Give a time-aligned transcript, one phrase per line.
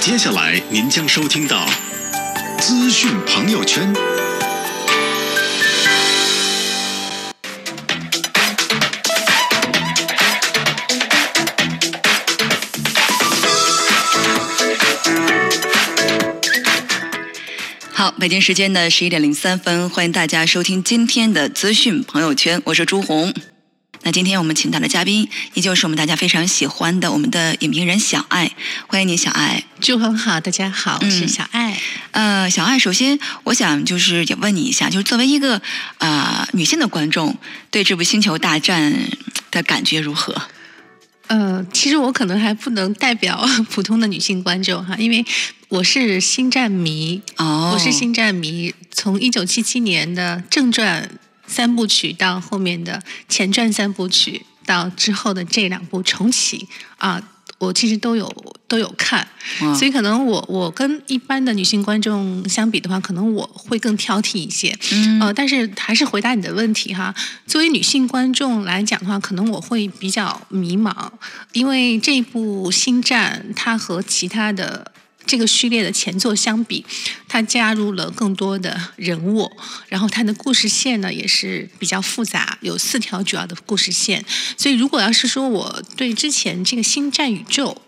[0.00, 1.66] 接下来您将收听到
[2.58, 3.94] 资讯朋友圈。
[17.92, 23.32] 好，北京时间的十一点零三分，欢迎大家收听今天的资讯朋友圈，我是朱红。
[24.02, 28.50] 那今天我们请到的嘉宾，依旧是我们大家非常喜欢的我们的影评人小爱，
[28.86, 29.62] 欢迎你，小爱。
[29.78, 31.78] 朱红好，大家好，我是嗯小爱。
[32.12, 35.60] 呃，小爱，首先我想就是也问你一下，就是作为一个
[35.98, 37.36] 呃女性的观众，
[37.70, 38.90] 对这部《星球大战》
[39.50, 40.34] 的感觉如何？
[41.26, 45.24] 呃，其实我可能还不能代表普通的女性观众哈，因为
[45.68, 51.08] 我是星战迷，哦，我是星战迷，从一九七七年的正传
[51.50, 56.68] 三部曲到后面的前传三部曲，到之后的这两部重启
[56.98, 57.20] 啊。
[57.58, 58.26] 我其实都有
[58.66, 59.28] 都有看，
[59.76, 64.74] 所以可能我我跟一般的女性观众相比的话，可能我会更挑剔一些。
[64.92, 67.14] 嗯呃，但是还是回答你的问题哈。
[67.46, 70.94] 作为女性观众来讲的话，可能我会比较迷茫，
[71.52, 74.90] 因为这部《星战》它和其他的
[75.30, 76.84] 这个序列的前作相比，
[77.28, 79.48] 它加入了更多的人物，
[79.88, 84.24] 然后它的故事线呢也是比较复杂，有四条主要的故事线。
[84.56, 87.80] 所以如果要是说我对之前这个星战宇宙、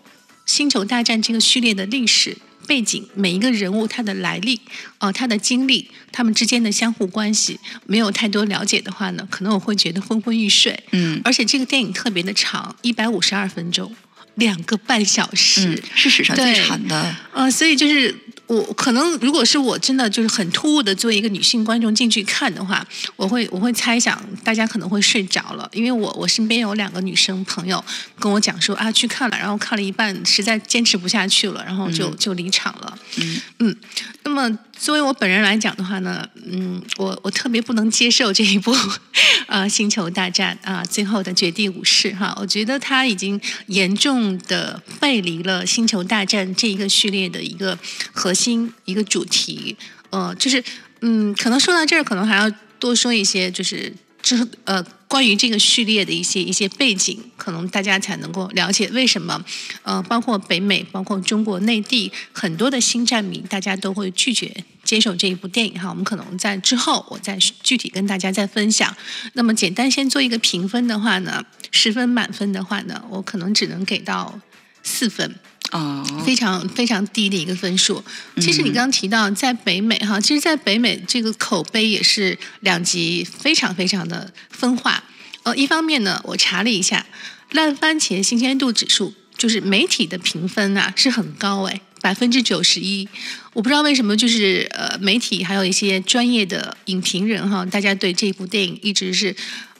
[0.45, 4.61] 星球大战这个序列的历史背景，每一个人物他的来历，
[4.99, 10.81] 呃，他的经历，他们之间的相互关系，没有太多了解的话呢，可能我会觉得昏昏欲睡。
[10.91, 13.93] 嗯而且这个电影特别的长，一百五十二分钟，
[14.35, 15.67] 两个半小时。
[15.67, 17.15] 嗯，是史上最长的。
[17.33, 18.15] 呃，所以就是
[18.47, 27.83] 我可能如果是我真的就是很突兀的作为一个女性观众进去看的话，我会我会猜想大家可能会睡着了，因为我我身边有两个女生朋友
[28.19, 32.97] 跟我讲说啊去看了，然后看了一半实在坚持不下去了，然后就、嗯就离场了。
[33.17, 33.75] 嗯嗯，
[34.23, 38.75] 那么作为我本人来讲的话呢，嗯，我我特别不能接受这一部
[39.47, 47.79] 呃《星球大战》啊、最后的绝地武士哈，我觉得它已经严重的背离了《星球大战》这一个序列的一个
[48.11, 49.77] 核心一个主题，
[50.09, 50.61] 呃，就是
[50.99, 59.39] 嗯，可能说到这儿，可能还要多说一些，就是之呃关于这个序列的一些一些背景，可能大家才能够了解为什么
[59.83, 65.87] 呃，包括北美，包括中国内地很多的星战迷，大家都会拒绝接受这一部电影哈。
[65.87, 68.91] 我们可能在之后我再具体跟大家再分享。
[69.33, 74.39] 那么简单先做一个评分的话呢，十分满分的话呢，我可能只能给到
[74.81, 75.35] 四分。
[75.73, 78.03] 哦，非常非常低的一个分数。
[78.39, 85.03] 其实你刚刚提到在北美哈，其实，在北美这个口碑也是两极非常非常的分化。
[85.41, 87.05] 呃，一方面呢，我查了一下，
[87.49, 93.09] 烂番茄新鲜度指数，就是媒体的评分啊是很高哎，百分之九十一。
[93.53, 99.35] 我不知道为什么，就是呃，媒体还有一些专业的影评人哈，大家对这部电影一直是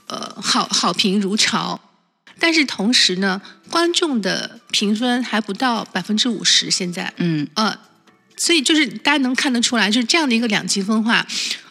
[0.07, 1.79] 呃好好评如潮。
[2.43, 7.73] 但是同时呢，观众的评分还不到百分之五十，现在，嗯呃，
[8.35, 11.25] 所以就是大家能看得出来，就是这样的一个两极分化，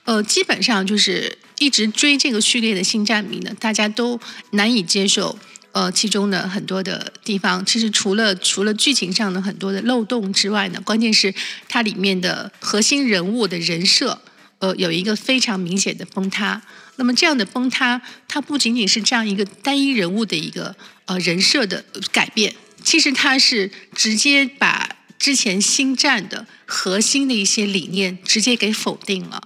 [0.04, 4.18] 呃，基本上就是一直追这个序列的新战迷呢，大家都
[4.52, 5.38] 难以接受。
[5.72, 11.34] 呃，其中的很多的地方，其实除了除了剧情上的很多的漏洞之外呢，关键是
[11.68, 14.22] 它里面的核心人物的人设，
[14.60, 16.62] 呃，有一个非常明显的崩塌。
[17.02, 20.76] 那么这样的崩塌，它不仅仅是这样一个单一人物的一个
[21.06, 22.54] 呃人设的改变，
[22.84, 29.42] 其实它是直接把之前星战的核心的一些理念直接给否定了。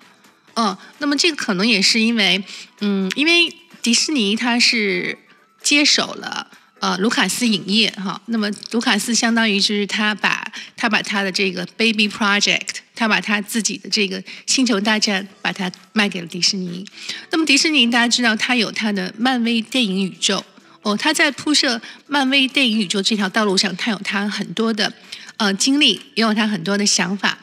[0.56, 2.44] 嗯，那么这个可能也是因为，
[2.81, 3.50] 嗯，因为
[3.81, 5.19] 迪士尼它是
[5.62, 6.50] 接手了。
[6.78, 10.47] 呃，卢卡斯影业哈，那么卢卡斯相当于就是他把
[10.77, 16.84] 他把他的这个 Baby Project，他把他自己的这个星球大战，把它卖给了迪士尼。
[17.31, 20.45] 那么迪士尼大家知道，它有它的漫威电影宇宙
[20.83, 24.93] 哦，它在铺设漫威电影宇宙这条道路上，它有它很多的
[25.37, 27.38] 呃经历，也有它很多的想法。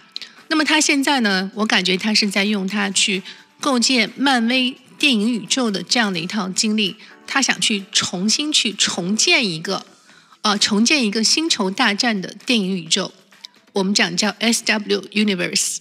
[0.50, 3.24] 那么它现在呢，我感觉它是在用它去
[3.62, 6.96] 构建漫威电影宇宙的这样的一套经历，
[7.28, 9.86] 他想去重新去重建一个，
[10.42, 13.12] 呃，重建一个星球大战的电影宇宙，
[13.74, 15.78] 我们讲叫 S W Universe。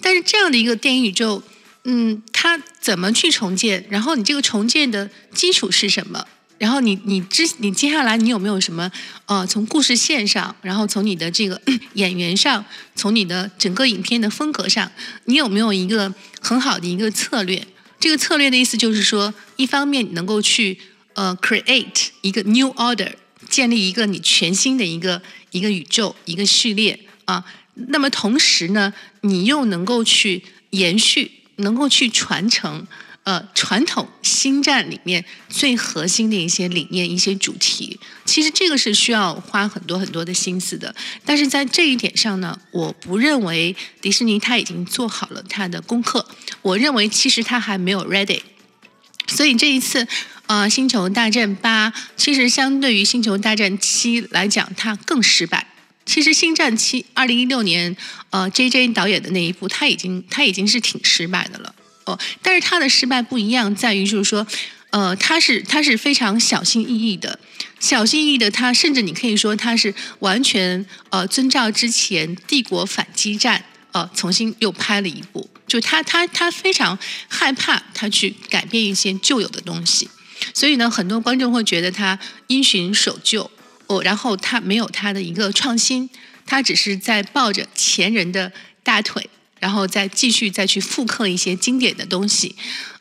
[0.00, 1.42] 但是这样的一个电影宇宙，
[1.84, 3.86] 嗯，它怎么去重建？
[3.88, 6.26] 然后你这个重建的基础是什么？
[6.56, 8.90] 然后你你之你接下来你有没有什么
[9.26, 11.60] 呃从故事线上，然后从你的这个
[11.94, 12.64] 演员上，
[12.94, 14.90] 从你的整个影片的风格上，
[15.24, 17.66] 你有没有一个很好的一个策略？
[17.98, 20.78] 这个策略的意思就是说，一方面你能够去
[21.14, 23.12] 呃 create 一个 new order，
[23.48, 25.20] 建立一个你全新的一个
[25.50, 27.44] 一个宇宙一个序列啊。
[27.74, 28.92] 那么同时呢，
[29.22, 32.86] 你又能够去延续，能够去传承。
[33.24, 40.94] 呃，传统星战里面最核心的一些理念、一些主题，其实这个是需要花很多很多的心思的。
[41.24, 46.28] 但是在这一点上呢，我不认为迪士尼他已经做好了他的功课。
[46.60, 48.42] 我认为其实他还没有 ready。
[49.28, 50.06] 所以这一次，
[50.46, 55.66] 呃，《星球大战八》其实相对于《星球大战七》来讲，它更失败。
[56.06, 57.96] 其实《星战七》二零一六年，
[58.30, 61.74] 呃，J J 导演的那一部，他已经他已经是挺失败的了。
[62.04, 64.46] 哦，但是他的失败不一样，在于就是说，
[64.90, 67.38] 呃，他是他是非常小心翼翼的，
[67.80, 73.58] 小心翼翼的，他甚至你可以说他是完全呃遵照之前《帝国反击战》
[73.92, 76.98] 呃重新又拍了一部，就他他他非常
[77.28, 80.10] 害怕他去改变一些旧有的东西，
[80.52, 82.18] 所以呢，很多观众会觉得他
[82.48, 83.50] 因循守旧。
[84.02, 86.08] 然后他没有他的一个创新，
[86.46, 88.52] 他只是在抱着前人的
[88.82, 89.28] 大腿。
[89.60, 92.54] 然后再继续再去复刻一些经典的东西，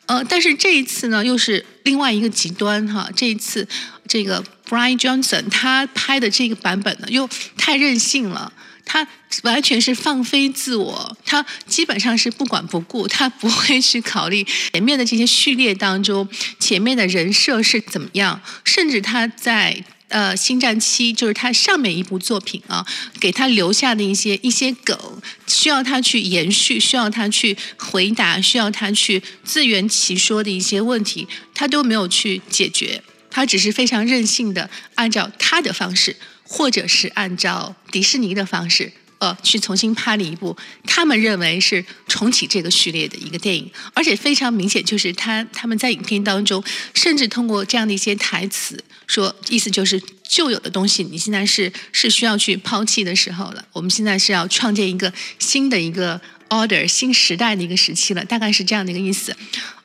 [0.06, 3.10] 呃，但是这一次呢，又是另外一个极端哈。
[3.14, 3.68] 这一次，
[4.08, 8.54] 这个 Brian Johnson 他拍的这个版本呢，又太任性了，
[8.86, 9.06] 他
[9.42, 16.26] 完全是放飞自我，他基本上是不管不顾，他不会去考虑前面的这些序列当中
[16.62, 19.84] 前面的人设是怎么样，甚至他在。
[20.14, 22.86] 呃，星战七就是他上面一部作品啊，
[23.20, 24.96] 给他留下的一些一些梗，
[25.48, 33.02] 需要他去延续，需要他去回答，需要他去自圆其说的一些问题，他都没有去解决，
[33.32, 38.94] 他只是非常任性的按照他的方式，或者是按照迪士尼的方式。
[39.44, 40.56] 去重新拍了一部，
[40.86, 59.36] 他们认为是重启这个序列的一个电影，而且非常明显，就是他他们在影片当中，甚至通过这样的一些台词，说意思就是旧有的东西，你现在是是需要去抛弃的时候了，我们现在是要创建一个新的一个 order，新时代的一个时期了，大概是这样的一个意思。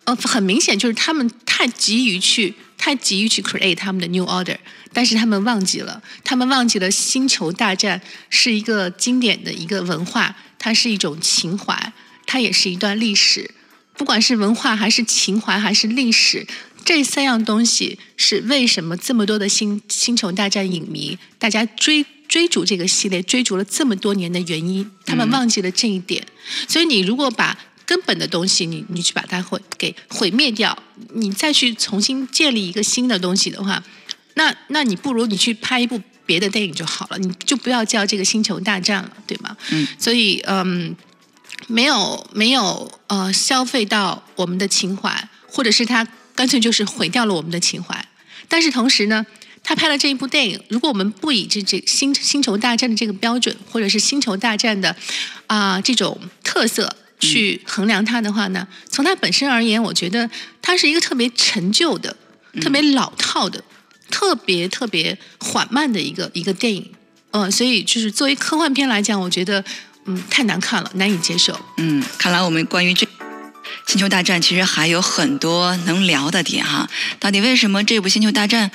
[0.04, 2.54] 呃，很明显就是他们太急于去。
[2.80, 4.56] 太急于去 create 他们的 new order，
[4.92, 8.00] 但是他们忘记了，他们忘记了星球大战
[8.30, 11.92] 是一个经典的一个文化，它是一种情怀，
[12.26, 13.50] 它也是一段历史。
[13.96, 16.46] 不管是文化还是情怀还是历史，
[16.84, 24.88] 这三样东西是为什么这么多的星星球大战影迷大家追追逐这个系列追逐了这么多年的原因。
[25.04, 26.24] 他们忘记了这一点，
[26.68, 30.80] 所以你如果把根本的东西，你你去把它毁给毁灭掉，
[31.14, 33.82] 你再去重新建立一个新的东西的话，
[34.38, 39.56] 那那你不如你去拍一部别的电影就好了，你就不要叫这个星球大战了，对吗？
[39.70, 39.86] 嗯。
[39.98, 40.94] 所以嗯，
[41.66, 48.08] 没有没有呃消费到我们的情怀，或者是他干脆就是毁掉了我们的情怀。
[48.48, 49.26] 但是同时呢，
[49.62, 54.94] 他拍了这一部电影，如果我们不以这这星星球大战的这个标准，或者是星球大战的
[55.48, 56.88] 啊这种特色。
[57.20, 60.30] 去衡量它的话呢，从它本身而言，我觉得
[60.62, 62.16] 它是一个特别陈旧的、
[62.60, 63.60] 特别老套的、
[64.10, 66.90] 特别特别缓慢的一个一个电影。
[67.30, 69.62] 呃，所以就是作为科幻片来讲，我觉得
[70.06, 71.58] 嗯太难看了，难以接受。
[71.76, 73.06] 嗯，看来我们关于这
[73.86, 76.88] 《星球大战》其实还有很多能聊的点哈。
[77.20, 78.70] 到底为什么这部《星球大战》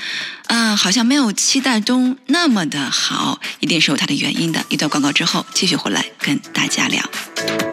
[0.54, 3.40] 啊好像没有期待中那么的好？
[3.60, 4.64] 一定是有它的原因的。
[4.70, 7.73] 一段广告之后，继续回来跟大家聊。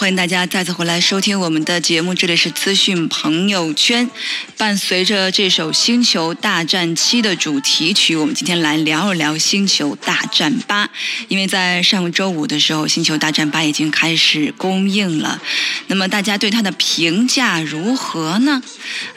[0.00, 4.08] 欢迎大家再次回来收听我们的节目，这里是资讯朋友圈。
[4.56, 10.86] 伴随着这首《星球大战七》的主题曲，我们今天来聊一聊《星球大战八》。
[11.26, 15.42] 因为在上周五的时候，《星球大战八》已经开始公映了。
[15.88, 18.62] 那么大家对它的评价如何呢？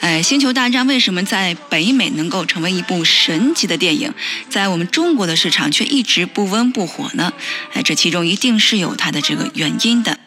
[0.00, 4.12] 哎，《星球大战》为什么在北美能够成为一部神级的电影，
[4.50, 7.32] 在我们中国的市场却一直不温不火呢？
[7.72, 10.18] 哎，这其中一定是有它的这个原因的。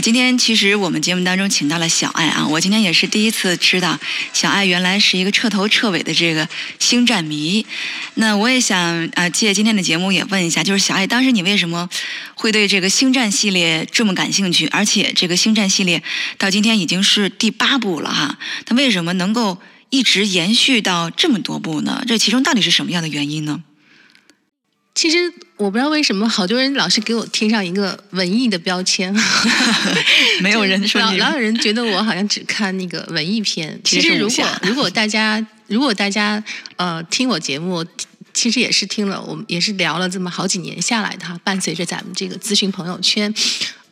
[0.00, 3.98] 今天其实我们节目当中请到了小爱啊，我今天也是第一次知道
[4.32, 7.66] 小爱原来是一个彻头彻尾的这个星战迷。
[8.14, 11.88] 那我也想啊，借今天的节目也问一下，就是小爱当时你为什么
[12.34, 14.66] 会对这个星战系列这么感兴趣？
[14.68, 16.02] 而且这个星战系列
[16.36, 19.58] 到今天已经是第八部了哈，它为什么能够
[19.90, 22.04] 一直延续到这么多部呢？
[22.06, 23.62] 这其中到底是什么样的原因呢？
[24.98, 29.14] 其实我不知道为什么好多人老是给我贴上一个文艺的标签，
[30.42, 33.80] 没有人说老老有人觉得我好像只看那个文艺片。
[33.84, 36.42] 其实如果 如果大家如果大家
[36.74, 37.86] 呃听我节目，
[38.34, 43.32] 其实也是听了，我们也是聊了这么好几年下来的哈，伴随着咱们这个咨询朋友圈。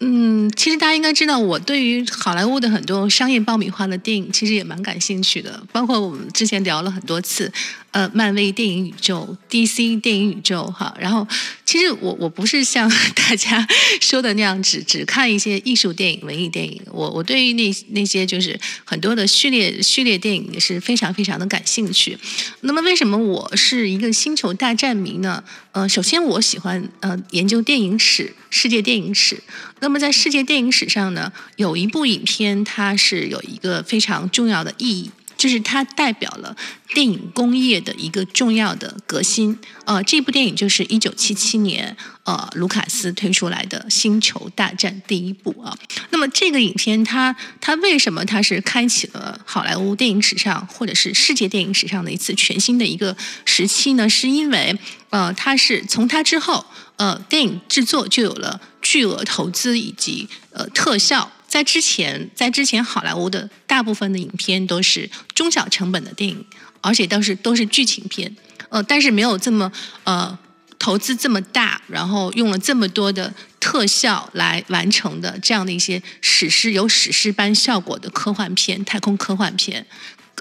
[0.01, 5.63] 嗯，其实大家应该知道，我对于好莱坞的很多商业爆米花的电影，其实也蛮感兴趣的。
[5.73, 7.51] 包括我们之前聊了很多次，
[7.97, 10.95] 呃漫威电影宇宙、DC 电影宇宙哈。
[11.01, 11.27] 然后
[11.65, 12.87] 其实我我不是像
[13.17, 13.67] 大家
[14.03, 16.79] 说的那样只只看一些艺术电影、文艺电影。
[16.93, 22.19] 我我对于那那些就是很多的序列序列电影也是非常非常的感兴趣。
[22.61, 25.43] 那么为什么我是一个星球大战迷呢？
[25.73, 29.43] 呃，首先我喜欢呃研究电影史、世界电影史。
[29.81, 36.57] 那么在世界电影史上呢，有一部影片它是有一个非常重要的意义，就是它代表了
[36.95, 39.59] 电影工业的一个重要的革新。
[39.85, 45.77] 呃，这部电影就是一九七七年呃卢卡斯推出来的《星球大战》第一部啊。
[46.11, 54.09] 那么这个影片它它为什么它是开启了好莱坞电影史上或者是世界电影史上的一次全新的一个时期呢？
[54.09, 54.77] 是因为
[55.11, 56.65] 呃，它是从它之后，
[56.97, 61.31] 呃，电影制作就有了巨额投资以及呃特效。
[61.57, 66.45] 在之前，在之前，好莱坞的大部分的影片都是中小成本的电影，
[66.83, 68.31] 而且都是都是剧情片。
[68.69, 69.73] 呃，但是没有这么
[70.05, 70.39] 呃
[70.79, 79.87] 投资这么大，然后用了这么多的特效来完成的这样的一些史诗有史诗般效果的科幻片、太空科幻片。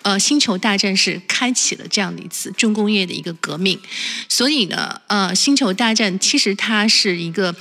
[0.03, 3.79] 呃，星球大战是开启了这样的一次重工业的一个革命，
[4.27, 7.55] 所以呢，呃，星球大战其实它是一个，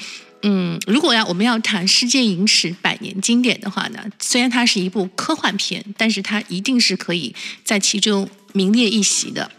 [0.47, 7.35] 嗯，如果要我们要谈世界影史百年经典的话呢，虽然它是一部科幻片，但是它一定是可以
[7.65, 9.51] 在其中名列一席的。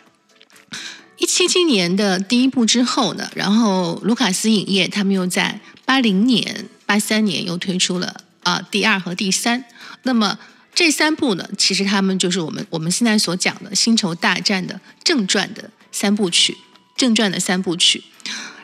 [1.18, 9.66] 一七七年的第一部之后呢，然后卢卡斯影业他们又在八零年、八三年又推出了啊第二和第三，
[10.04, 10.38] 那么。
[10.78, 16.58] 这三部呢，其实他们就是我们我们现在所讲的《星球大战》的正传的三部曲，
[16.98, 18.04] 正传的三部曲。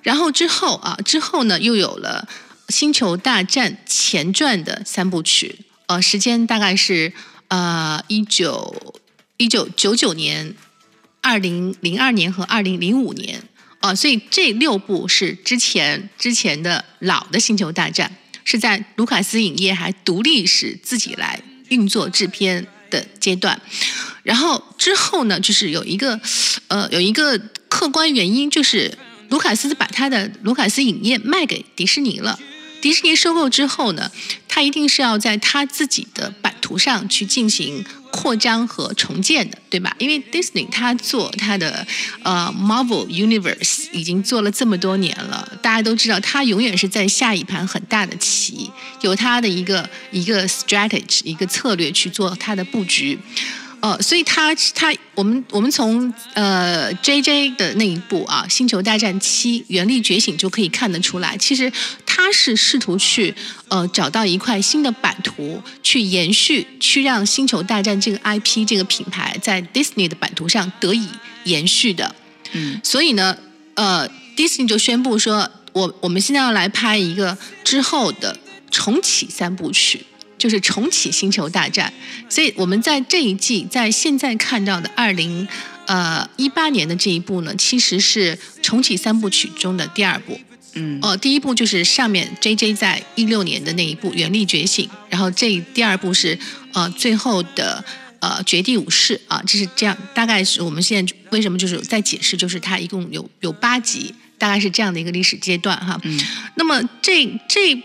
[0.02, 2.28] 然后之后啊，之后呢又有了
[2.74, 7.14] 《星球大战》前传的三部曲，呃，时间大概是
[7.50, 8.96] 呃一九
[9.38, 10.56] 一九九九年、
[11.22, 13.44] 二零零二年和二零零五年
[13.80, 18.12] 啊，所以这六部是之前之前的老的《星球大战》，
[18.44, 21.42] 是在卢卡斯影业还独立时自己来。
[21.72, 23.58] 运作制片的阶段，
[24.24, 26.20] 然后之后呢，就是有一个
[26.68, 27.40] 呃有一个
[27.70, 28.94] 客观原因，就是
[29.32, 32.38] 卢卡斯把他的卢卡斯影业卖给迪士尼了。
[32.82, 34.12] 迪士尼收购之后呢，
[34.48, 37.84] 他一定是要在他自己的版图上去进行。
[38.12, 39.96] 扩张和重建的，对吧？
[39.98, 41.88] 因为 Disney 它做他的
[42.24, 48.70] 呃 Marvel Universe 已经做了这么多年了，大家都知道他永远是在下一盘很大的棋，
[49.00, 53.18] 有他的一个一个 strategy 一个策略去做他的布局。
[53.82, 61.72] 呃，所以他他我们我们从呃 J J 的那一部啊，《星球大战七：原力觉醒》就可以看得出来，其实
[62.06, 63.34] 他是试图去
[63.70, 71.08] 呃找到一块新的版图，去延续，去让《星球大战》这个 IP 这个品牌在 Disney 的版图上得以
[71.46, 72.16] 延续的。
[72.52, 73.36] 嗯，所以呢，
[73.74, 74.08] 呃
[74.38, 78.38] ，Disney 就宣布说，我我们现在要来拍一个之后的
[78.70, 80.06] 重启三部曲。
[80.42, 81.94] 就是重启星球大战，
[82.28, 85.48] 所以我们在这一季，在现在看到的二零
[85.86, 90.40] 呃一八年的这一部呢，其实是重启三部曲中的第二部。
[90.74, 96.36] 嗯，哦，第一部就是上面 J J 在一六年的那一部《原力觉醒》，然后这第二部是
[96.74, 97.86] 呃最后的
[98.20, 106.02] 呃《绝地武士》啊，这是这样，大概是我们现在为什么就是在解释，就是它一共有有八集，大概是这样的一个历史阶段哈。
[106.04, 106.20] 嗯，
[106.56, 107.76] 那么这这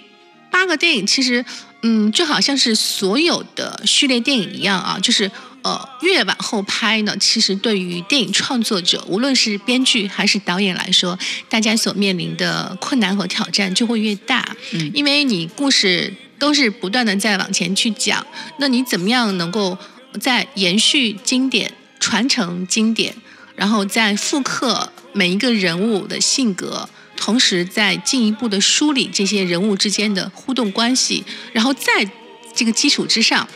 [0.51, 1.45] 八个电影其实。
[1.83, 5.31] 嗯，就好像是所有的序列电影一样啊，就是
[5.63, 11.19] 呃，越往后拍呢，其实对于电影创作者，无论是编剧还是导演来说，
[11.49, 14.57] 大家所面临的困难和挑战就会越大。
[14.73, 18.25] 嗯，因为你故事都是不断的在往前去讲，
[18.59, 19.77] 那你怎么样能够
[20.21, 23.15] 在延续经典、传承经典，
[23.55, 26.89] 然后再复刻每一个人物的性格？
[27.27, 32.09] 同时，再进一步的梳理这些人物之间的互动关系，然后在
[32.55, 33.49] 这个基础之上。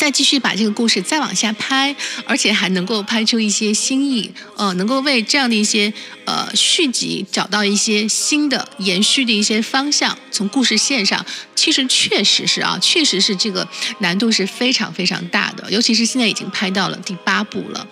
[0.00, 5.92] 再继续把这个故事再往下拍，而且还能够拍出一些新意，呃，能够为这样的一些
[6.24, 10.16] 呃续集找到一些新的延续的一些方向。
[10.30, 11.22] 从故事线上，
[11.54, 17.86] 其实确实是啊，确实是这个难度是非常非常大的，尤其是现在已经拍到了第八部了。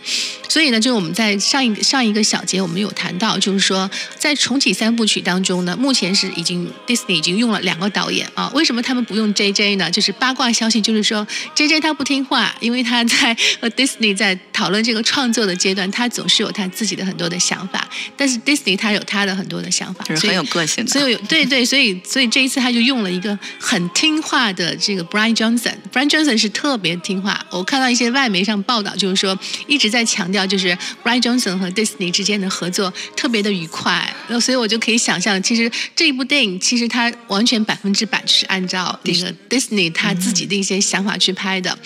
[0.49, 8.51] 所以呢，就我们在上一上一个小节我们有谈到，就是说在重启三部曲当中呢，目前是已经 Disney 已经用了两个导演啊。
[8.55, 9.91] 为什么他们不用 JJ 呢？
[9.91, 11.98] 就是八卦消息，就是说 JJ 他。
[11.99, 17.87] 不听话，因为他在 和 Disney 在讨论这个创作的阶段，他总是有他自己的很多的想法，
[18.17, 20.91] 但是 Disney 他有他的很多的想法，就是很有个性的。
[20.91, 25.75] 所以有对对，所以所以这一次他就用了一个很听话的这个 Brian Johnson。
[25.93, 29.37] Brian Johnson 是特别听话，我看到一些外媒上报道，就是说
[29.67, 34.15] 一直在强调，就是 Brian Johnson 和 Disney 之间的合作特别的愉快。
[34.29, 41.77] 那所以我就可以想象，其实这一部电影其实它完全百分之百是按照那个 Disney 他自己的一些想法去拍的。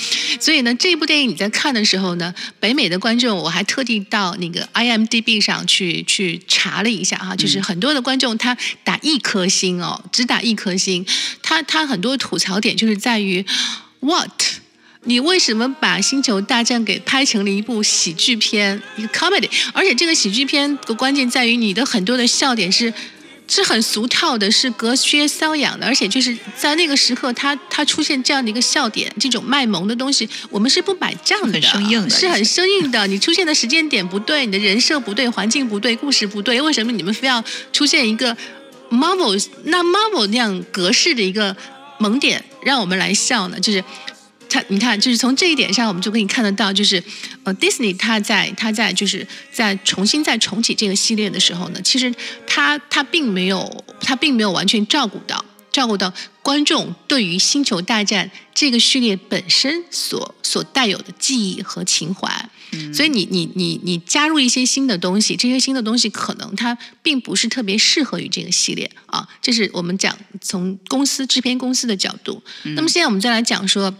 [0.40, 11.06] 所以呢，这部电影你在看的时候呢，北美的观众我还特地到那个 IMDB 上去去查了一下哈，就是很多的观众他打一颗星哦，只打一颗星。
[11.42, 13.44] 他他很多吐槽点就是在于
[14.00, 14.30] What？
[15.04, 19.48] 你为什么把《星球大战》给拍成了一部喜剧片，一个 comedy？
[19.72, 22.92] 而且这个喜剧片的关键在于你的很多的笑点是。
[23.48, 31.60] 是很俗套的，是隔靴搔痒的，而且就是在那个时刻，他他出现这样的一个笑点，这种卖萌的东西，我们是不买账的，
[32.08, 33.06] 是很生硬的。
[33.06, 38.36] 你出现的时间点不对，你的人设不对，环境不对，故事不对，为什么你们非要出现一个
[38.90, 41.54] Marvel 那 Marvel 那样格式的一个
[41.98, 43.60] 萌点，让我们来笑呢？
[43.60, 43.84] 就是。
[44.52, 47.02] 他，你看，就是从这一点上，我们就可以看得到，就是，
[47.42, 52.14] 呃，Disney 它在它在就是在重新再重启这个系列的时候呢，其实
[52.46, 55.42] 它它并没有它并没有完全照顾到
[55.72, 62.50] 照顾到观众对于《星球大战》这个序列本身所所带有的记忆和情怀，
[62.92, 72.42] 所以你你你你加入一些新的东西，这些新的东西可能它并不是特别适合于这个系列啊，这是我们讲从公司制片公司的角度。
[72.76, 73.94] 那么现在我们再来讲说。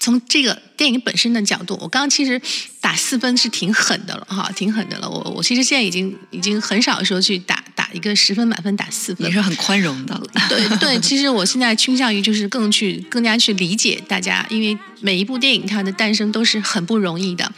[0.00, 2.40] 从这个电影本身的角度，我刚刚其实
[2.80, 5.08] 打四分是挺狠的了哈，挺狠的了。
[5.08, 10.18] 我我其实现在已经已经很少说去打打一个十分满分打四分，也是很宽容的。
[10.48, 17.52] 对对，其实我现在倾向于就是更去更加去理解大家，因为每一部电影它的诞生都是很不容易的。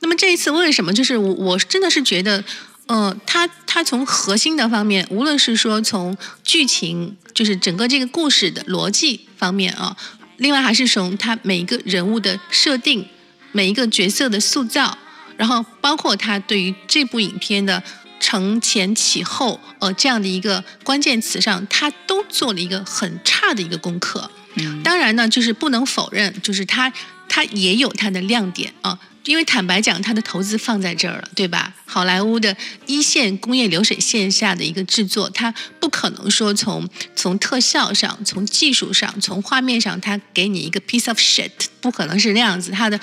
[0.00, 2.42] 那么这一次为什么就是我我真的是觉得，
[2.86, 9.94] 呃，它它从核心的方面，无论是说从剧情，就是整个这个故事的逻辑方面啊。
[10.42, 13.08] 另外还是从他每一个人物的设定，
[13.52, 14.98] 每一个角色的塑造，
[15.36, 17.80] 然后包括他对于这部影片的
[18.18, 24.28] 承前启后，呃，这样的一个关键词上，他都做了一个很差的一个功课。
[24.56, 26.92] 嗯，当然呢，就是不能否认，就是他
[27.28, 28.98] 他也有他的亮点啊。
[29.24, 31.72] 因为坦白讲，他的投资放在这儿了，对吧？
[31.84, 32.56] 好莱坞的
[32.86, 42.72] 一线工业流水线下的一个制作，它不可能说从从特效上、从技术上、从画面上，它给你一个 piece of shit，不可能是那样子。
[42.72, 42.98] 它的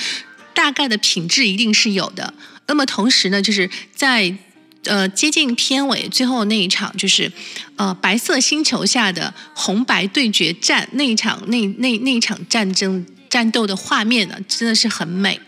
[0.54, 2.34] 大概的品质一定是有的。
[2.68, 4.36] 那么同时呢，就是在
[4.84, 7.32] 呃接近片尾最后那一场，就是
[7.78, 15.40] 呃白色星球下的红白对决战那一场，那那那一场战争战斗的画面呢，真的是很美。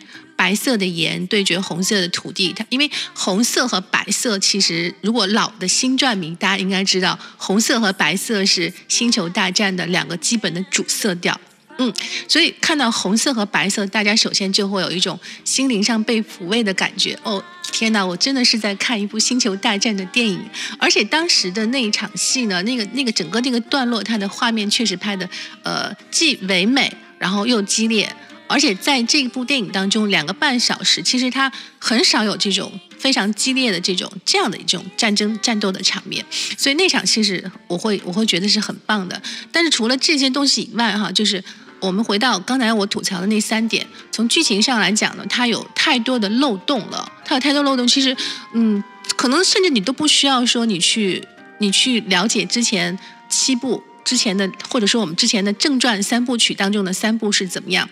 [0.42, 11.40] 白色的盐对决红色的土地，它因为红色和白色其实，如果老的星传迷大家应该知道，红色和白色是星球大战的两个基本的主色调。
[11.78, 11.94] 嗯，
[12.28, 17.16] 所以看到红色和白色，大家首先就会有一种心灵上被抚慰的感觉。
[17.22, 20.42] 哦，天哪，我真的是在看一部星球大战的电影。
[20.80, 25.30] 而且当时的那一场戏呢，那个那个整个那个段落，它的画面确实拍的
[25.62, 28.12] 呃既唯美，然后又激烈。
[28.52, 36.26] 而且在这部电影当中，两个半小时，其实它很少有这种非常激烈的这种这样的一种战争战斗的场面，
[36.58, 39.22] 所以那场其实我会我会觉得是很棒的。
[39.52, 41.44] 但是除了这些东西以外，哈，就是
[41.80, 47.88] 我们回到刚才我吐槽的那三点，从剧情上来讲呢，它有太多的漏洞了，它有太多漏洞。
[47.88, 48.16] 其实，
[48.54, 48.84] 嗯，
[49.16, 51.26] 可能甚至你都不需要说你去
[51.60, 52.98] 你去了解之前
[53.30, 57.90] 七部之前的，或者说我们之前的正传三部曲当中的三部是怎么样。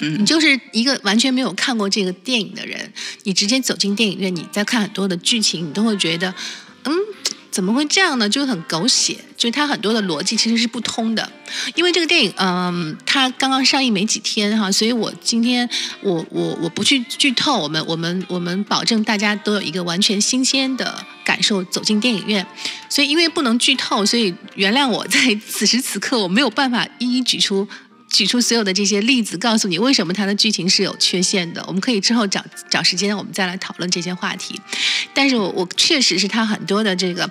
[0.00, 6.34] 你就是一个完全没有看过这个电影的人，你直接走进电影院，你再看很多的剧情，你都会觉得，
[6.84, 6.94] 嗯，
[7.50, 8.28] 怎么会这样呢？
[8.28, 11.32] 就很狗血，就是它很多的逻辑其实是不通的。
[11.76, 15.66] 因为这个电影，嗯，它刚刚上映没几天哈，所以我今天
[16.02, 22.46] 我我我不去剧透，我们我们我们保证大家都有一个完全新鲜的感受走进电影院。
[22.90, 27.66] 所以因为不能剧透，所以原谅我在此时此刻我没有办法一一举出。
[28.08, 31.62] 举出所有的这些例子，告诉你为什么它的剧情是有缺陷的。
[31.66, 34.60] 我们可以之后找找时间，我们再来讨论这些话题。
[35.12, 37.28] 但是我我确实是它很多的这个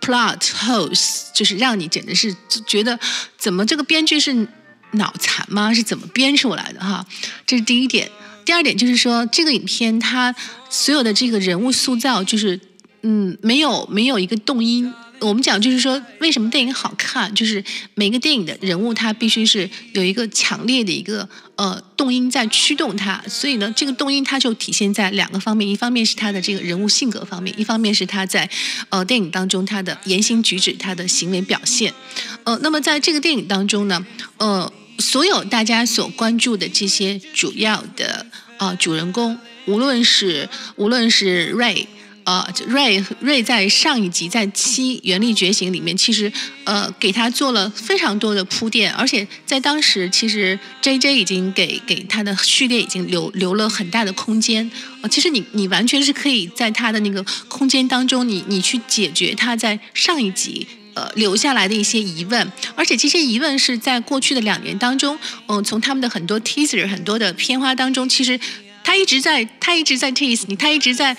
[0.00, 2.34] plot holes，就是让你简直是
[2.66, 2.98] 觉得
[3.36, 4.48] 怎么这个编剧是
[4.92, 5.74] 脑残吗？
[5.74, 7.04] 是怎么编出来的哈？
[7.46, 8.10] 这是第一点。
[8.44, 10.34] 第二点就是说，这个影片它
[10.68, 12.58] 所有的这个人物塑造，就是
[13.02, 14.92] 嗯，没有没有一个动因。
[15.22, 17.62] 我们讲就是说，为什么电影好看，就是
[17.94, 28.48] 每个电影的人物他必须是有一个强烈的一个呃动因在驱动他，所以呢，这个动因它就体现在两个方面，一方面是他的这个人物性格方面，一方面是他在
[28.88, 31.94] 呃电影当中他的言行举止、他的行为表现。
[32.44, 34.04] 呃，那么在这个电影当中呢，
[34.38, 38.26] 呃，所有大家所关注的这些主要的
[38.58, 41.86] 呃主人公，无论是无论是 Ray。
[42.24, 46.32] 呃，瑞瑞在上一集在七原力觉醒里面，其实
[46.62, 54.70] 呃给他做了非常多的铺垫，而且在当时其实 J J 已经给给他的序列已经留留了很大的空间。
[55.00, 68.38] 呃，其实你你完全是可以在他的那个空间当中，你你去解决他在上一集呃留下来的一些疑问，而且这些疑问是在过去的两年当中，嗯，从他们的很多 teaser 很多的片花当中，其实
[68.84, 71.16] 他一直在他一直在 tease 你，他一直在。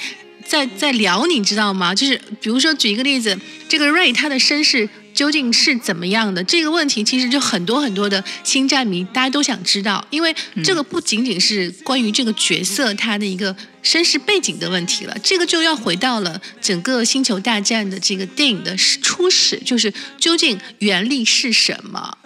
[0.47, 1.93] 在在聊，你知道吗？
[1.95, 6.43] 就是比如说举一个例子，这个 Ray 他的身世究竟是怎么样的？
[6.43, 22.17] 这个问题其实就很多很多的星战迷大家都想知道，因为这个不仅仅是关于这个角色他的一个身世背景的问题了，这个就要回到了整个星球大战的这个电影的初始，就是究竟原力是什么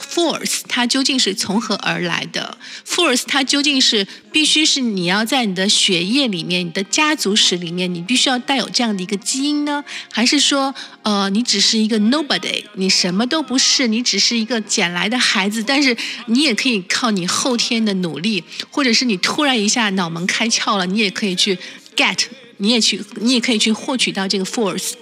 [0.00, 9.84] ？Force 它究竟是从何而来的？Force 它究竟是必须是你要在你的血液里面、你的家族史里面，你必须要带有这样的一个基因呢？
[10.10, 15.62] 还是说，呃，你只是一个 Nobody，你什么都不是，你只是一个捡来的孩子？
[15.62, 21.58] 但是你也可以靠你后天的努力，或者是你突然一下脑门开窍了，你也可以去
[21.94, 22.18] get，
[22.58, 24.92] 你也去，你也可以去获取到这个 Force。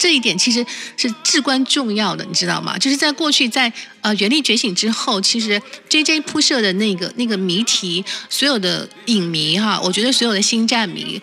[0.00, 0.64] 这一点其实
[0.96, 2.78] 是至关重要的，你知道吗？
[2.78, 5.60] 就是在过去，在呃原力觉醒之后，其实
[5.90, 11.20] J J 铺设的那个那个谜题，所有的影迷哈，我觉得所有的星战迷。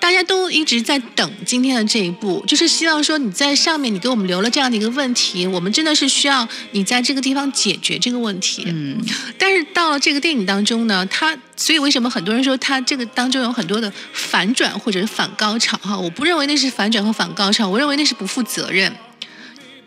[0.00, 8.64] 大家都一直在等今天的这一步，就是希望说你在上面你给我们留了这样的一个问题，我们真的是需要你在这个地方解决这个问题。
[8.66, 8.98] 嗯，
[9.38, 15.96] 但是到了这个电影当中呢，它所以为什么很多人说它这个当中有很多的反转或者是反高潮哈？
[15.96, 18.92] 我不认为那是反转和反高潮，我认为那是不负责任。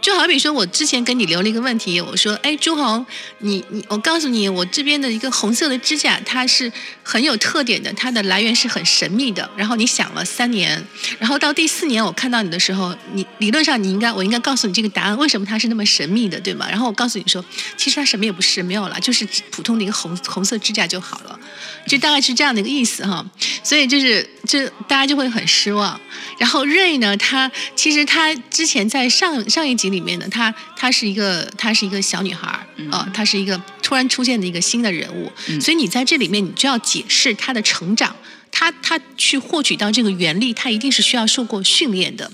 [0.04, 3.06] 就好比说，我之前给你留了一个问题，我说：“哎，朱红，
[3.38, 6.70] 你你，我告诉你，我这边的一个红色的指甲，它是
[7.02, 9.50] 很有特点的，它的来源是很神秘的。
[9.56, 10.86] 然后你想了三年，
[11.20, 16.68] 然后到第四年我看到你的时候，你理论上你应该，我应该告诉你这个答案，为什么它是那么神秘的，对吗？
[16.70, 17.44] 然后我告诉你说，
[17.78, 21.40] 其实它什么也不是，没有了，就是普通的一个红红色指甲就好了，
[21.88, 23.26] 就大概是这样的一个意思哈。
[23.64, 25.98] 所以就是，就大家就会很失望。
[26.38, 29.94] 然后瑞呢，他其实他之前在上上一集。
[29.94, 38.16] 里面呢她，她是一个，她是一个小女孩儿，啊，她是一个突然出现的一个新的人物，所以你在这里面，你就要解释她的成长，
[38.52, 42.32] 她她去获取到这个原力，她一定是需要受过训练的，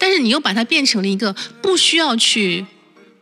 [0.00, 2.66] 但是你又把它变成了一个不需要去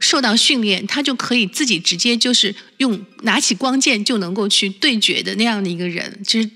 [0.04, 6.50] 受到训练，他就可以自己直接就是用拿起光剑就能够去对决的那样的一个人，就是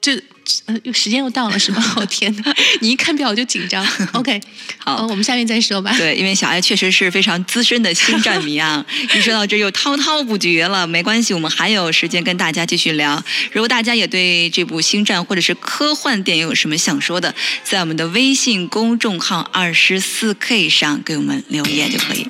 [0.00, 0.22] 这。
[0.66, 1.82] 呃，时间又到了是吗？
[1.96, 3.86] 我天哪，你一看表我就紧张。
[4.12, 4.40] OK，
[4.78, 5.94] 好，我们下面再说吧。
[5.96, 10.86] 对，因为小爱确实是非常资深的星战迷啊， 一说到这又滔滔不绝了。
[10.86, 13.22] 没关系，我们还有时间跟大家继续聊。
[13.52, 22.26] 如果大家也对这部星战或者是科幻电影有什么想说的，在我们的微信公众号二十四 K 上给我们留言就可以。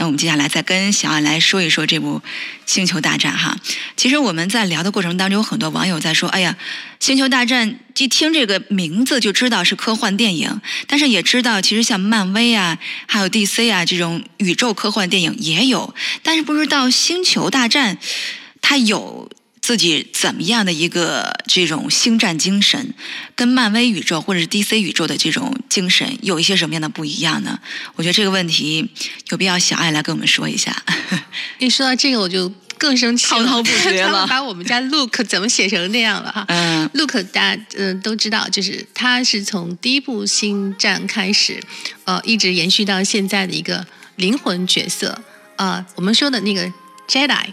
[0.00, 2.20] 那我们接下来再跟小艾来说一说这部
[2.64, 3.54] 《星球大战》哈。
[3.98, 6.56] 其实我们在聊的过程当中，有很多网友在说：“哎呀，
[7.04, 17.96] 《星球大战》一听这个名字就知道是科幻电影，但是也知道其实像漫威啊，还有 DC 啊这种宇宙科幻电影也有，但是不知道《星球大战》
[18.62, 19.30] 它有。”
[19.62, 22.94] 自己怎么样的一个这种星战精神，
[23.36, 27.60] 跟漫威宇宙或者是 DC 宇宙的这种精神有一些什么样的不一样呢？
[27.94, 28.90] 我觉得这个问题
[29.28, 30.74] 有必要小爱来跟我们说一下。
[31.58, 34.26] 一说到这个，我就更生气，滔滔不绝了。
[34.28, 36.44] 把我们家 Look 怎么写成那样了哈？
[36.48, 41.62] 嗯，Look 大家嗯都知道，就是他是从第一部星战开始，
[42.04, 45.22] 呃，一直延续到现在的一个灵魂角色。
[45.56, 46.72] 呃，我们说的那个
[47.06, 47.52] Jedi。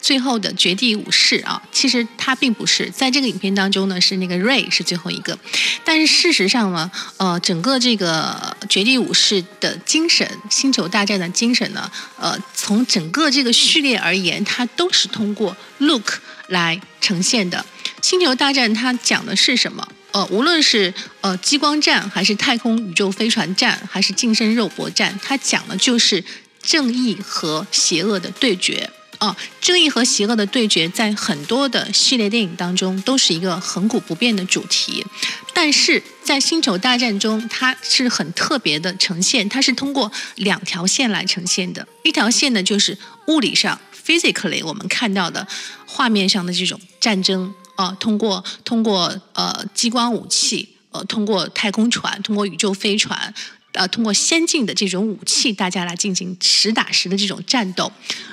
[0.00, 5.38] 最后的绝地武士啊，其实他并不是在这个影片当中呢，是那个 Ray 是最后一个。
[5.84, 17.64] 但是事实上呢，呃，整个这个绝地武士的精神，星球大战的精神呢，呃，从整个这个序列而言，它都是通过 Look 来呈现的。
[18.02, 19.86] 星球大战它讲的是什么？
[20.12, 26.24] 呃，无论是呃激光战，还是太空宇宙飞船战，还是近身肉搏战，它讲的就是
[26.62, 28.90] 正义和邪恶的对决。
[29.20, 35.04] 哦，正义和邪恶的对决在很多的系列电影当中都是一个恒古不变的主题，
[35.52, 41.86] 但是在《星球大战》中，它是很特别的呈现，它是通过两条线来呈现的。
[42.02, 45.46] 一条线呢，就是物理上 （physically） 我们看到的
[45.84, 53.34] 画面上的这种战争，啊，通过通过呃激光武器，呃，通过太空船，通过宇宙飞船。
[53.72, 57.92] 呃，通过先进的这种武器，大家来进行实打实的这种战斗。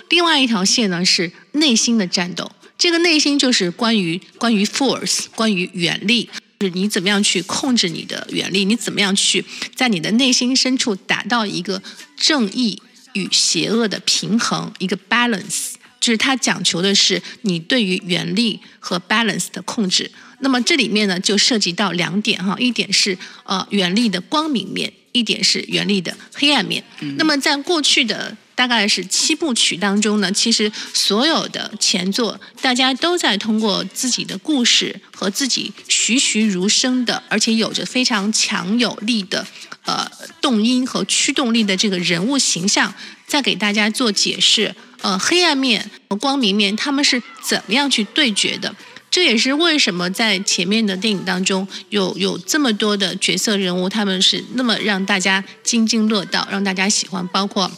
[0.10, 6.28] 另外一条线呢是内心的战斗，这个内心就是关于关于 force，关于原力，
[6.60, 9.46] 就是你怎么样去控制你的原力，你怎么样去
[9.76, 11.84] 在你的内心深处达到一个
[12.16, 12.82] 正义
[13.14, 20.10] 与邪恶的平衡，一个 balance，就是它讲求的是你对于原力和 balance 的控制。
[20.40, 24.92] 那么这里面呢就涉及到两点哈，一点是呃原力的光明面。
[25.18, 26.84] 一点是原力的黑暗面。
[27.18, 39.46] 那么在过去的大概是七部曲当中呢，其实所有的前作，大家都在通过自己的故事和自己栩栩如生的，而且有着非常强有力的
[39.86, 40.10] 呃
[40.42, 42.94] 动因和驱动力的这个人物形象，
[43.26, 44.76] 在给大家做解释。
[45.02, 48.76] 呃，黑暗面和光明面他们是怎么样去对决的？
[49.10, 57.26] 这也是为什么在前面的电影当中有有这么多的角色人物，他们是那么让大家津津乐道，让大家喜欢。
[57.30, 57.72] 包括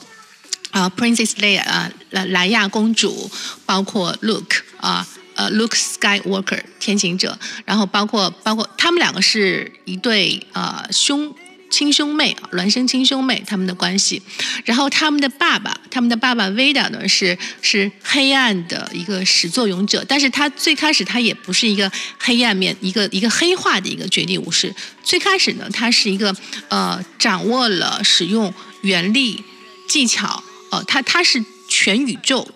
[0.72, 3.30] 啊，Princess Leia 啊，莱莱亚公主，
[3.66, 11.34] 包括 Luke 啊，呃，Luke Skywalker 天行者，然后包括包括他们两个是一对啊兄。
[11.70, 14.22] 亲兄妹，孪生亲兄妹他们的关系，
[14.66, 26.36] 然后他们的爸爸，他们的爸爸 Vader 呢是是黑暗的一个始作俑者，但是他最开始他也不是一个黑暗面，一个一个黑化的一个绝地武士，最开始呢他是一个
[26.70, 29.44] 呃掌握了使用原力
[29.88, 32.48] 技巧，呃他他是全宇宙。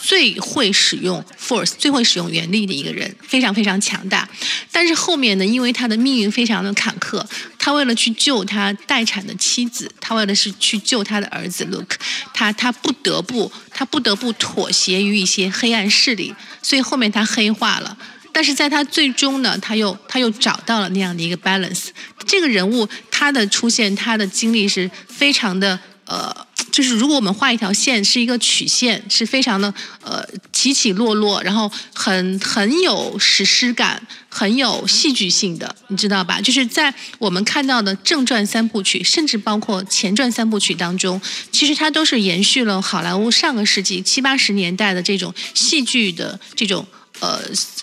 [0.00, 4.28] 最会使用 force、最会使用原力的一个人，非常非常强大。
[4.70, 7.24] 但是后面呢，因为他的命运非常的坎坷，
[7.58, 11.96] 他为了去救他待产的妻子，他为了是去救他的儿子 Luke，
[12.32, 17.98] 他他不得不他不得不妥协于一些黑暗势力，所以后面他黑化了。
[18.32, 21.88] 但是在他最终呢，他又他又找到了那样的一个 balance。
[22.24, 26.47] 这个人物他的出现，他的经历是非常的呃。
[26.78, 36.40] 就是如果我们画一条线，是一个曲线，是非常的呃起起落落，然后很很有史诗感，很有戏剧性的，你知道吧？
[36.40, 46.86] 就是在我们看到的正传三部曲，甚至包括前传三部曲当中，其实它都是延续了好莱坞上个世纪七八十年代的这种戏剧的这种
[47.18, 47.40] 呃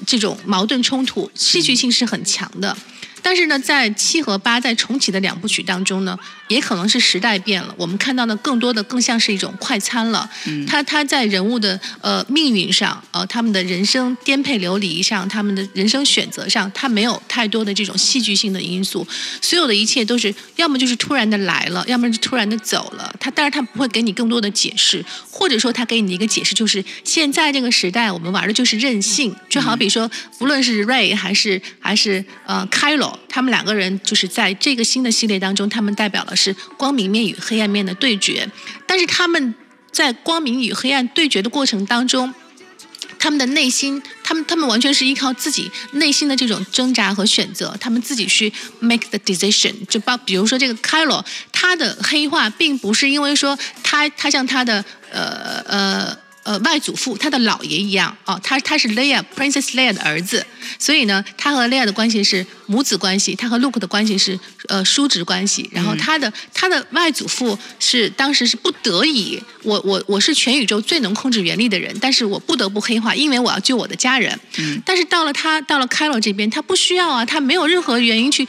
[0.08, 2.78] 这种矛盾冲突，戏剧性是很强的。
[3.22, 6.16] 但是呢，在七和八在重启的两部曲当中呢，
[6.48, 10.30] 也可能是时代变了，我们看到的更多的更像是一种快餐了。
[10.46, 19.08] 嗯，他他在人物的呃命运上，呃他们的人生颠沛流离上，他们的人生选择上，他没有太多的这种戏剧性的因素，
[19.42, 23.14] 所有的一切都是要么就是突然的来了，要么是突然的走了。
[23.20, 33.18] 他但是他不会给你更多的解释，或者说他给你的一个解释就是现在这个时代我们玩的就是任性，就好比说不论是 Ray 还是还是呃 Kylo。
[33.28, 38.50] 他们两个人就是在这个新的系列当中，他们代表了是光明面与黑暗面的对决。
[38.86, 39.56] 但是他们
[39.92, 42.34] 在光明与黑暗对决的过程当中，
[43.18, 49.74] 他们的内心，他们他们完全是依靠自己内心的这种挣扎和选择，他们自己去 make the decision。
[49.88, 56.25] 就包比如说这个 Kylo，他的黑化并不是因为说他他像他的呃呃。
[56.46, 60.46] 呃，外祖父他的姥爷一样哦，他他是 Leia Princess Leia 的儿子，
[60.78, 65.68] 所以呢，他和 Leia 的关系是母子关系，他和 Luke 的关系是呃叔侄关系。
[65.74, 74.40] 然后他的他的外祖父是当时是不得已，我我我是全宇宙最能控制原力的人，但是我不得不黑化，因为我要救我的家人。
[74.60, 74.80] 嗯。
[74.86, 78.48] 但是到了他到了 Kylo 这边，他不需要啊，他没有任何原因去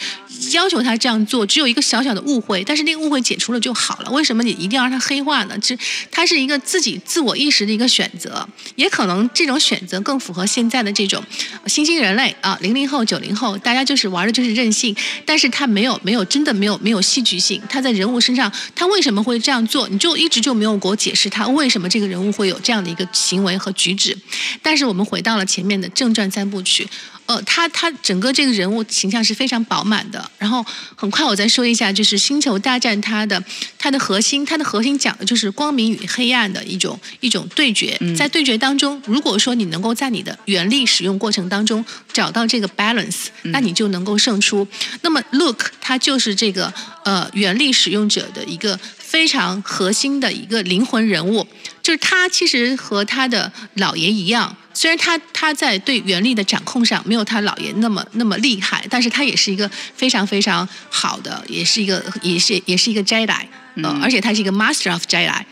[0.52, 4.10] 要求他这样做，只有一个小小的误会，但是那个误会解除了就好了。
[4.10, 5.58] 为什么你一定要让他黑化呢？
[5.60, 5.76] 这
[6.10, 7.86] 他是一个自己自我意识的一个。
[7.96, 11.24] 选择也可能这种选择更符合现在的这种
[11.66, 14.94] 新兴人类啊，零零后、九零后，大家就是玩的就是任性，
[15.24, 24.14] 但是他没有没有真的没有没有戏剧性，他在人物身上他为什么会这样做，你就一直就没有给我解释他为什么这个人物会有这样的一个行为和举止。
[24.60, 26.86] 但是我们回到了前面的正传三部曲。
[27.26, 30.30] 呃，他他整个这个人物形象是非常饱满的。
[30.38, 33.42] 然后很快我再说一下，就是《星球大战》它的
[33.78, 37.98] 它的核心，它的核心讲的就是光明与黑暗的一种一种对决。
[38.16, 44.66] 在对决当中，如果说你能够在你的原力使用过程当中找到这个 balance，那你就能够胜出。
[45.02, 46.72] 那么 Look 他就是这个
[47.04, 51.46] 呃原力使用者的一个非常核心的一个灵魂人物。
[51.82, 63.46] 就是他其实和他的姥爷一样，虽然他他在对原力的掌控上没有他姥爷那么那么厉害，但是他也是一个非常非常好的，也是一个也是也是一个 Jedi，
[63.82, 65.42] 呃，而且他是一个 Master of Jedi，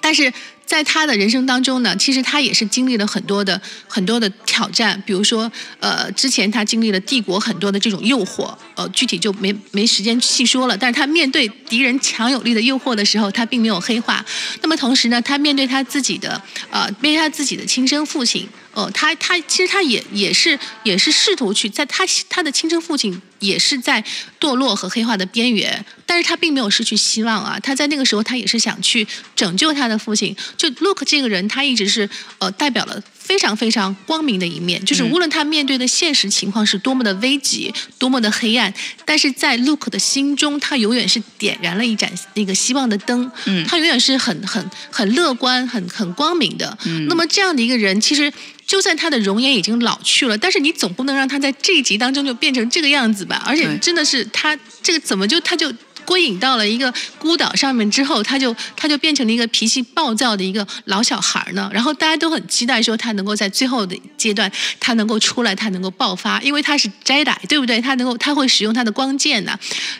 [0.00, 0.32] 但是。
[0.70, 10.76] 在他的人生当中呢，其实他也是经历了很多的很多的挑战，比如说，呃，之前他经历了帝国很多的这种诱惑，呃，具体就没没时间细说了。
[10.76, 14.24] 但是他面对敌人强有力的诱惑的时候，他并没有黑化。
[14.62, 18.48] 那么同时呢，他面对他自己的，呃，面对他自己的亲生父亲。
[18.90, 24.04] 他他其实他也也是也是试图去在他他的亲生父亲也是在
[24.38, 27.58] 堕落和黑化的边缘，但是他并没有失去希望啊。
[27.58, 30.36] 他在那个时候他也是想去拯救他的父亲。
[30.56, 33.02] 就 Look 这个人，他一直是呃代表了。
[33.30, 43.30] 非常非常光明的一面，就是无论他面对的现实情况是多么的危急、多么的黑暗，但是在 Luke 的心中，他永远是点燃了一盏那个希望的灯。
[43.44, 46.76] 嗯，他永远是很很很乐观、很很光明的。
[46.86, 48.32] 嗯，那么这样的一个人，其实
[48.66, 53.40] 就算他的容颜已经老去了，但是你总不能让他在这一集当中就变成这个样子吧？
[53.46, 55.72] 而且真的是他这个怎么就他就。
[56.10, 61.70] 归隐到了一个孤岛上面之后，他就他就变成了一个脾气暴躁的一个老小孩呢。
[61.72, 67.80] 然后大家都很期待说他能够在最后的阶段，他能够出来，他能够爆发，因为他是 Jedi，对不对？
[67.80, 69.56] 他能够他会使用他的光剑呢。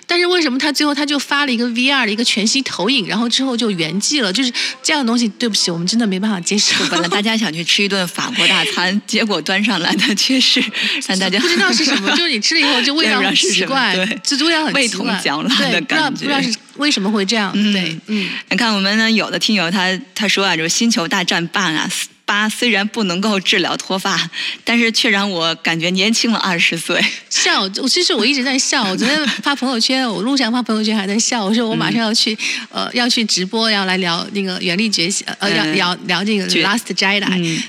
[0.09, 4.33] 但是为什么他最后他就发了一个 VR 的一个全息投影，然后之后就圆寂了？
[4.33, 6.75] 就是这样的东西，对不起，我们真的没办法接受。
[6.87, 10.61] 本来 大家想去吃一顿法国大餐，结果端上来的却是
[11.07, 13.95] 让大家不知道是什么， 就是你吃了以后就味道很奇怪，
[14.25, 16.00] 就味道很味同嚼蜡的感。
[16.09, 17.53] 不知道是为什么会这样？
[17.73, 21.91] 对，嗯，你看我们呢，有的听友他他说啊，就是《星球大战棒》啊。
[22.31, 24.31] 八虽然不能够治疗脱发，
[24.63, 27.05] 但是却让我感觉年轻了二十岁。
[27.29, 28.85] 笑，我其实我一直在笑。
[28.85, 31.45] 我昨天发朋友圈，我路上发朋友圈还在笑。
[31.45, 32.39] 我说我马上要去，
[32.69, 37.21] 呃，要去直播，要来聊那个《原力觉醒》，呃，要聊聊这个《Last Jedi》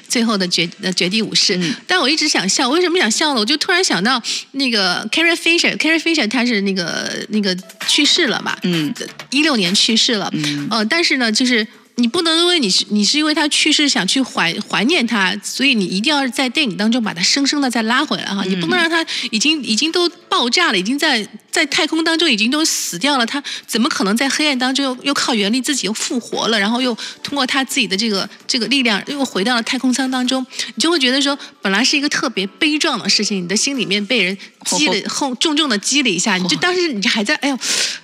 [0.08, 1.60] 最后的绝呃绝地武士。
[1.88, 3.39] 但我一直想笑，我为什么想笑呢？
[3.39, 4.21] 我就突然想到
[4.52, 8.56] 那个 Carrie Fisher，Carrie Fisher 他是那个那个去世了嘛？
[8.62, 8.93] 嗯，
[9.32, 10.30] 一六年去世了。
[10.34, 11.65] 嗯，呃，但是呢，就是。
[11.95, 37.57] 你不能因为你是你是因为他去世想去怀怀念他，所以你一定要在电影当中把他生生的再拉回来哈，你不能让他已经已经都爆炸了，已经在在太空当中已经都死掉了，他怎么可能在黑暗当中又又靠原力自己又复活了，然后又通过他自己的这个这个力量又回到了太空舱当中，你就会觉得说本来是一个特别悲壮的事情，你的心里面被人击了后重重的击了一下，你就当时你还在哎呦。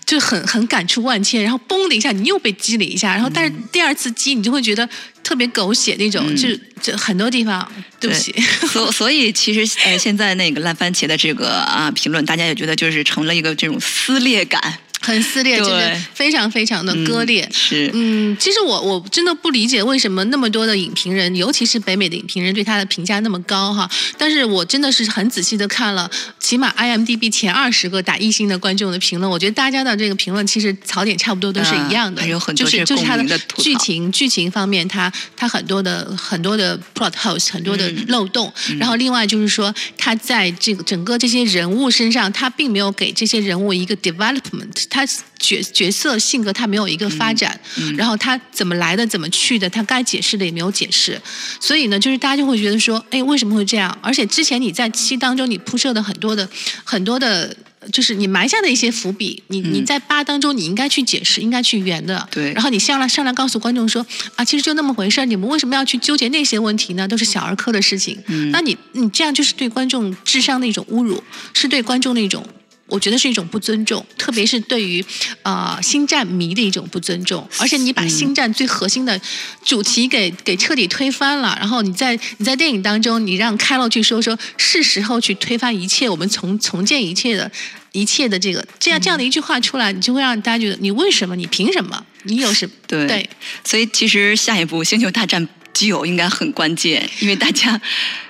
[0.08, 4.88] 就很很感触万千，然后嘣的一下，你又被击了一下，然后但是第二次击，你就会觉得
[5.28, 6.48] 特别狗血那种，就
[6.82, 8.34] 就很多地方对不起。
[8.72, 14.80] 所所以其实呃，现在那个烂番茄的这个啊评论，大家也觉得就是成了一个这种撕裂感。
[15.00, 17.48] 很撕裂，真的非常非常的割裂。
[17.54, 23.90] 是，嗯，其实我我真的不理解为什么那么多的影评人，尤其是北美的影评人对他的评价那么高哈。
[24.18, 33.24] 但是我真的是很仔细的看了，起码 IMDB 前二十个打一星的观众的评论，我觉得大家的这个评论其实槽点差不多都是一样的，有很多就是就是他的
[33.58, 38.52] 剧情剧情方面，他他很多的很多的 plot holes，很多的漏洞。
[38.80, 44.87] 然后另外就是说，他在这个整个这些人物身上，他并没有给这些人物一个 development。
[44.90, 45.06] 他
[45.40, 47.60] 角角色性格他没有一个发展，
[47.98, 51.22] 然后他怎么来的怎么去的，他该解释的也没有解释，
[51.60, 53.96] 所以呢，就是大家就会觉得说，哎，为什么会这样？
[54.02, 56.50] 而且之前你在七当中你铺设的很多的
[56.84, 57.56] 很多的，
[57.92, 62.28] 就是你埋下的一些伏笔，你你在八当中你应该去解释，应该去圆的。
[62.32, 62.52] 对。
[62.54, 67.08] 然后你上来上来告诉观众说，啊，其实就那么回事儿，你们为什么要去纠结那些问题呢？
[67.08, 68.18] 都是小儿科的事情。
[68.28, 68.50] 嗯。
[68.52, 71.24] 那你你这样就是对观众智商的一种侮辱，
[71.54, 72.46] 是对观众的一种。
[72.88, 75.04] 我觉得是一种不尊重，特别是对于
[75.44, 77.48] 呃星战迷的一种不尊重。
[77.60, 79.20] 而且你把星战最核心的
[79.64, 87.52] 主题给给彻底推翻了，然后你在你在电影当中，你让开洛去说说是时候去推翻一切，我们重重建一切的
[87.92, 91.36] 一切的这个这样这样的一句话出来，你就会让大家觉得你为什么？
[91.36, 92.06] 你凭什么？
[92.24, 93.30] 你有什么对？
[93.64, 97.82] 所以其实下一步《星球大战九》应该很关键，因为大家。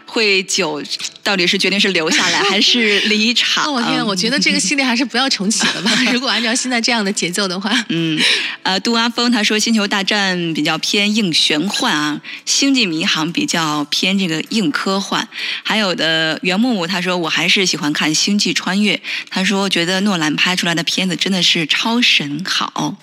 [0.08, 0.82] 会九
[1.22, 3.72] 到底是决定是留下来 还是离场？
[3.72, 5.92] 我天，我觉得这个系列还是不要重启了吧。
[6.12, 8.20] 如果按照现在这样的节奏的话，嗯，
[8.64, 15.28] 呃，杜阿峰他说《星球大战》比较偏硬玄幻啊，《星际迷航》比较偏这个硬科幻。
[15.64, 18.96] 还有的袁木木他说我还是喜欢看《星际穿越》，
[19.30, 22.96] 他说觉得诺兰拍出来的片子真的是超神好。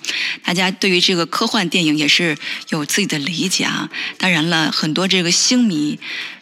[0.43, 2.35] 大家对于这个科幻电影也是
[2.69, 3.89] 有自己的理解啊。
[4.17, 5.99] 当然了，很多这个星迷。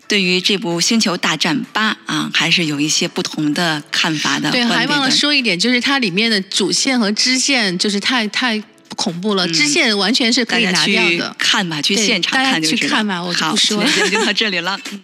[0.07, 4.51] 对于这部《星球大战八》啊，还是有一些不同的看法的。
[4.51, 8.63] 对，还忘了说一点，就是它里面的主线和支线就是太太。
[8.95, 11.35] 恐怖了，嗯支线完全是可以拿去掉的。
[11.39, 14.79] 看吧，去现场大家看就知道去看吧我不说了今天就到这里了。
[14.93, 15.01] 嗯